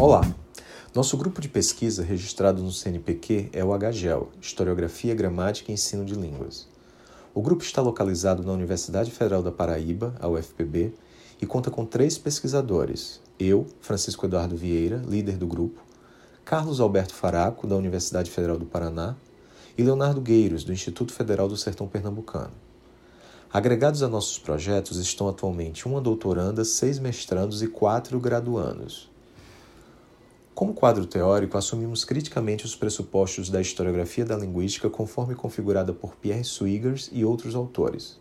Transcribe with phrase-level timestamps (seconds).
[0.00, 0.20] Olá!
[0.94, 6.14] Nosso grupo de pesquisa registrado no CNPq é o HGEL, Historiografia, Gramática e Ensino de
[6.14, 6.68] Línguas.
[7.34, 10.94] O grupo está localizado na Universidade Federal da Paraíba, a UFPB,
[11.42, 15.82] e conta com três pesquisadores: eu, Francisco Eduardo Vieira, líder do grupo,
[16.44, 19.16] Carlos Alberto Faraco, da Universidade Federal do Paraná,
[19.76, 22.54] e Leonardo Gueiros, do Instituto Federal do Sertão Pernambucano.
[23.52, 29.10] Agregados a nossos projetos estão atualmente uma doutoranda, seis mestrandos e quatro graduandos.
[30.58, 36.42] Como quadro teórico, assumimos criticamente os pressupostos da historiografia da linguística conforme configurada por Pierre
[36.42, 38.18] Swigers e outros autores.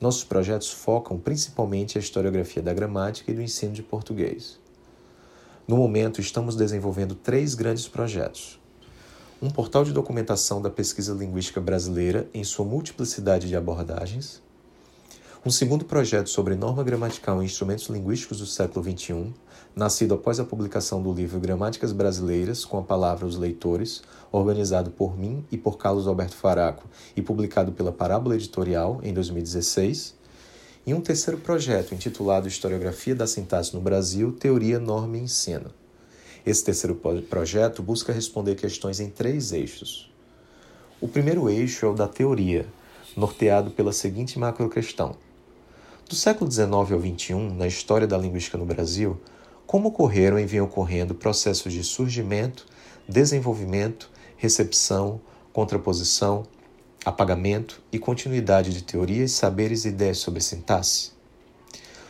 [0.00, 4.58] Nossos projetos focam principalmente a historiografia da gramática e do ensino de português.
[5.64, 8.58] No momento, estamos desenvolvendo três grandes projetos.
[9.40, 14.42] Um portal de documentação da pesquisa linguística brasileira em sua multiplicidade de abordagens.
[15.46, 19.32] Um segundo projeto sobre norma gramatical em instrumentos linguísticos do século XXI,
[19.74, 25.18] nascido após a publicação do livro Gramáticas Brasileiras, com a palavra Os Leitores, organizado por
[25.18, 30.14] mim e por Carlos Alberto Faraco e publicado pela Parábola Editorial em 2016,
[30.86, 35.70] e um terceiro projeto intitulado Historiografia da Sintaxe no Brasil, Teoria, Norma e Ensino.
[36.44, 36.96] Esse terceiro
[37.28, 40.10] projeto busca responder questões em três eixos.
[41.00, 42.66] O primeiro eixo é o da teoria,
[43.16, 45.16] norteado pela seguinte macroquestão.
[46.08, 49.20] Do século XIX ao XXI, na história da linguística no Brasil,
[49.70, 52.66] como ocorreram e vêm ocorrendo processos de surgimento,
[53.08, 55.20] desenvolvimento, recepção,
[55.52, 56.42] contraposição,
[57.04, 61.12] apagamento e continuidade de teorias, saberes e ideias sobre sintaxe?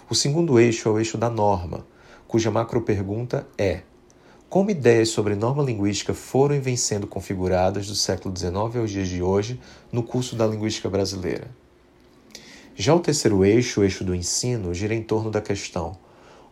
[0.09, 1.87] O segundo eixo é o eixo da norma,
[2.27, 3.83] cuja macropergunta é:
[4.49, 9.09] como ideias sobre norma linguística foram e vêm sendo configuradas do século XIX aos dias
[9.09, 9.61] de hoje
[9.93, 11.51] no curso da linguística brasileira?
[12.75, 15.99] Já o terceiro eixo, o eixo do ensino, gira em torno da questão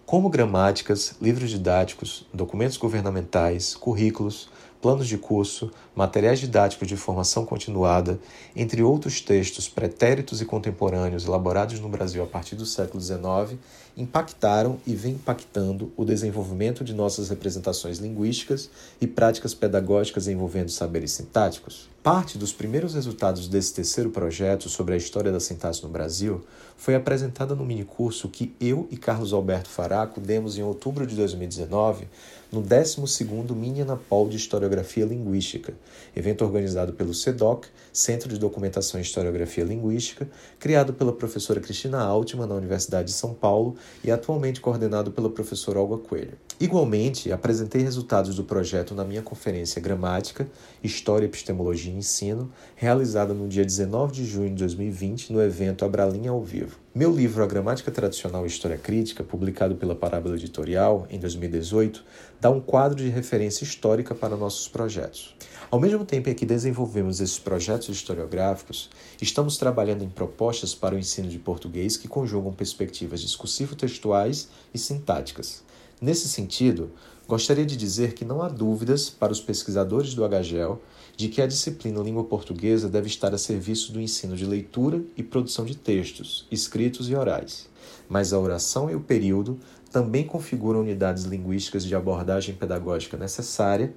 [0.08, 4.48] como gramáticas, livros didáticos, documentos governamentais, currículos,
[4.80, 8.18] planos de curso, materiais didáticos de formação continuada,
[8.54, 13.58] entre outros textos pretéritos e contemporâneos elaborados no Brasil a partir do século XIX,
[13.96, 21.10] impactaram e vêm impactando o desenvolvimento de nossas representações linguísticas e práticas pedagógicas envolvendo saberes
[21.10, 21.88] sintáticos?
[22.00, 26.44] Parte dos primeiros resultados desse terceiro projeto sobre a história da sintaxe no Brasil
[26.76, 32.06] foi apresentada no minicurso que eu e Carlos Alberto Faraco demos em outubro de 2019
[32.50, 35.74] no 12º Mini Anapol de Historiografia Linguística,
[36.16, 40.28] evento organizado pelo CEDOC, Centro de Documentação e Historiografia Linguística,
[40.58, 45.78] criado pela professora Cristina Altman na Universidade de São Paulo e atualmente coordenado pela professora
[45.78, 46.38] Olga Coelho.
[46.58, 50.48] Igualmente, apresentei resultados do projeto na minha conferência Gramática,
[50.82, 56.30] História, Epistemologia e Ensino, realizada no dia 19 de junho de 2020 no evento Abralinha
[56.30, 56.76] ao Vivo.
[56.94, 62.02] Meu livro A Gramática Tradicional e História Crítica, publicado pela Parábola Editorial em 2018,
[62.40, 65.36] dá um quadro de referência histórica para nossos projetos.
[65.70, 68.88] Ao mesmo tempo em que desenvolvemos esses projetos historiográficos,
[69.20, 75.62] estamos trabalhando em propostas para o ensino de português que conjugam perspectivas discursivo-textuais e sintáticas.
[76.00, 76.90] Nesse sentido,
[77.28, 80.80] gostaria de dizer que não há dúvidas para os pesquisadores do HGEL
[81.18, 85.22] de que a disciplina língua portuguesa deve estar a serviço do ensino de leitura e
[85.24, 87.68] produção de textos, escritos e orais.
[88.08, 89.58] Mas a oração e o período
[89.90, 93.92] também configuram unidades linguísticas de abordagem pedagógica necessária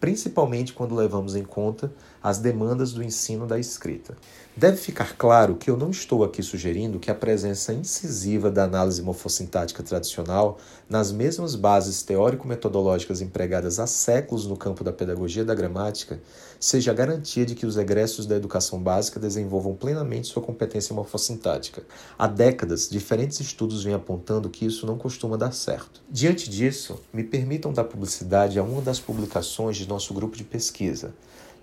[0.00, 1.92] principalmente quando levamos em conta
[2.22, 4.16] as demandas do ensino da escrita.
[4.56, 9.02] Deve ficar claro que eu não estou aqui sugerindo que a presença incisiva da análise
[9.02, 10.58] morfossintática tradicional
[10.88, 16.18] nas mesmas bases teórico-metodológicas empregadas há séculos no campo da pedagogia da gramática
[16.58, 21.82] seja a garantia de que os egressos da educação básica desenvolvam plenamente sua competência morfossintática.
[22.18, 26.00] Há décadas, diferentes estudos vêm apontando que isso não costuma dar certo.
[26.10, 31.14] Diante disso, me permitam dar publicidade a uma das publicações de nosso grupo de pesquisa.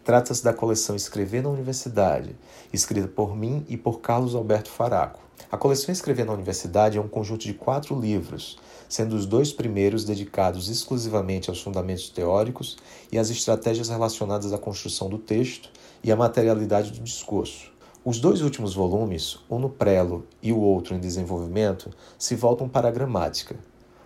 [0.04, 2.36] Trata-se da coleção Escrever na Universidade,
[2.72, 5.22] escrita por mim e por Carlos Alberto Faraco.
[5.52, 10.06] A coleção Escrever na Universidade é um conjunto de quatro livros, sendo os dois primeiros
[10.06, 12.78] dedicados exclusivamente aos fundamentos teóricos
[13.12, 15.70] e às estratégias relacionadas à construção do texto
[16.02, 17.72] e à materialidade do discurso.
[18.06, 22.88] Os dois últimos volumes, um no prelo e o outro em desenvolvimento, se voltam para
[22.88, 23.56] a gramática,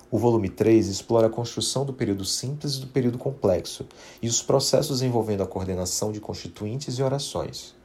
[0.10, 3.86] o volume 3 explora a construção do período simples e do período complexo
[4.22, 7.76] e os processos envolvendo a coordenação de constituintes e orações.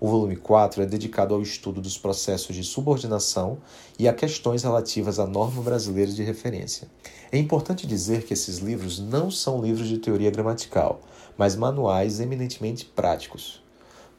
[0.00, 3.58] O volume 4 é dedicado ao estudo dos processos de subordinação
[3.98, 6.88] e a questões relativas à norma brasileira de referência.
[7.30, 11.02] É importante dizer que esses livros não são livros de teoria gramatical,
[11.36, 13.62] mas manuais eminentemente práticos.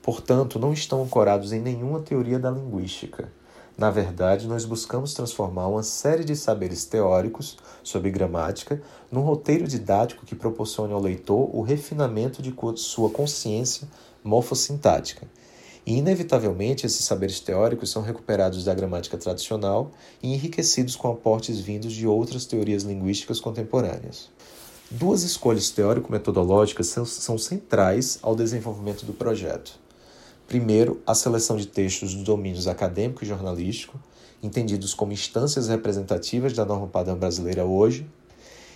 [0.04, 3.39] Portanto, não estão ancorados em nenhuma teoria da linguística
[3.80, 10.26] Na verdade, nós buscamos transformar uma série de saberes teóricos sobre gramática num roteiro didático
[10.26, 13.88] que proporcione ao leitor o refinamento de sua consciência
[14.22, 15.26] morfossintática.
[15.86, 19.92] E, inevitavelmente, esses saberes teóricos são recuperados da gramática tradicional
[20.22, 24.30] e enriquecidos com aportes vindos de outras teorias linguísticas contemporâneas.
[24.92, 29.80] Duas escolhas teórico-metodológicas são, são centrais ao desenvolvimento do projeto.
[30.50, 34.00] Primeiro, a seleção de textos dos domínios acadêmico e jornalístico,
[34.42, 38.10] entendidos como instâncias representativas da norma padrão brasileira hoje.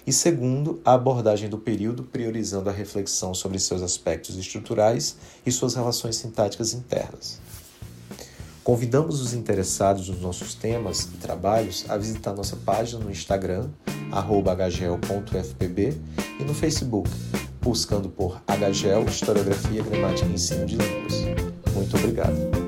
[0.06, 5.74] E segundo, a abordagem do período, priorizando a reflexão sobre seus aspectos estruturais e suas
[5.74, 7.40] relações sintáticas internas.
[8.64, 13.68] Convidamos os interessados nos nossos temas e trabalhos a visitar nossa página no Instagram,
[14.12, 15.98] hgel.fpb,
[16.40, 17.10] e no Facebook,
[17.62, 21.43] buscando por HGEL Historiografia, Gramática e Ensino de Línguas.
[21.94, 22.63] Muito obrigado.